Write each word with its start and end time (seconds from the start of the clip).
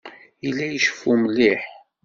Yella 0.43 0.65
iceffu 0.71 1.13
mliḥ. 1.23 1.61